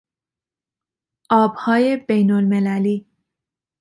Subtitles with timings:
[1.29, 3.05] آبهای بینالمللی